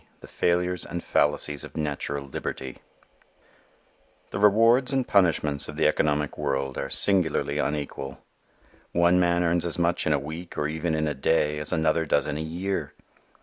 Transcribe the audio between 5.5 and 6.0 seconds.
of the